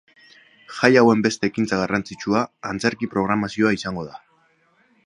[0.77, 4.21] Jai hauen beste ekintza garrantzitsua antzerki programazioa izango da.